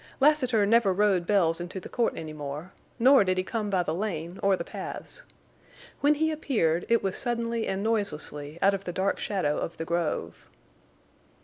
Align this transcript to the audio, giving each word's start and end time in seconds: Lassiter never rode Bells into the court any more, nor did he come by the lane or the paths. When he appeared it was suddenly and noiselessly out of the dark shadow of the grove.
Lassiter 0.19 0.65
never 0.65 0.91
rode 0.93 1.27
Bells 1.27 1.61
into 1.61 1.79
the 1.79 1.87
court 1.87 2.13
any 2.15 2.33
more, 2.33 2.71
nor 2.97 3.23
did 3.23 3.37
he 3.37 3.43
come 3.43 3.69
by 3.69 3.83
the 3.83 3.93
lane 3.93 4.39
or 4.41 4.55
the 4.55 4.63
paths. 4.63 5.21
When 5.99 6.15
he 6.15 6.31
appeared 6.31 6.87
it 6.89 7.03
was 7.03 7.15
suddenly 7.15 7.67
and 7.67 7.83
noiselessly 7.83 8.57
out 8.63 8.73
of 8.73 8.85
the 8.85 8.93
dark 8.93 9.19
shadow 9.19 9.59
of 9.59 9.77
the 9.77 9.85
grove. 9.85 10.47